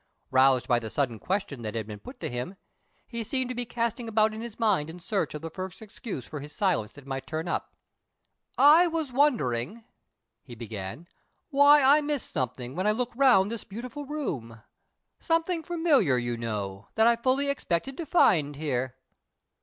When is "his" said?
4.41-4.57, 6.39-6.55